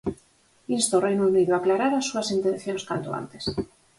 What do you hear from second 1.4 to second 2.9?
a aclarar as súas intencións